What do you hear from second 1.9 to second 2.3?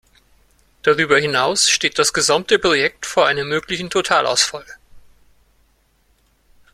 das